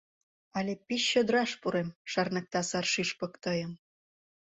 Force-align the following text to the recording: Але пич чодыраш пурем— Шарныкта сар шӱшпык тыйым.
Але 0.57 0.73
пич 0.85 1.01
чодыраш 1.11 1.51
пурем— 1.61 1.89
Шарныкта 2.11 2.61
сар 2.69 2.85
шӱшпык 2.93 3.33
тыйым. 3.43 3.71